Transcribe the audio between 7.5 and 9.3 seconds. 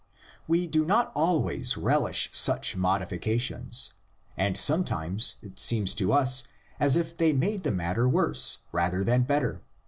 the matter worse, rather than